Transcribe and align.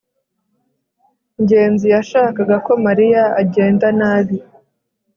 ngenzi 1.41 1.85
yashakaga 1.95 2.55
ko 2.65 2.71
mariya 2.85 3.23
agenda 3.41 3.87
nabi 3.99 4.37